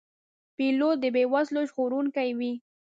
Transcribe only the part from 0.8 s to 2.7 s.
د بې وزلو ژغورونکی وي.